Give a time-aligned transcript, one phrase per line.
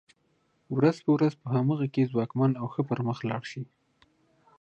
[0.75, 3.63] ورځ په ورځ په هغه کې ځواکمن او ښه پرمخ لاړ شي.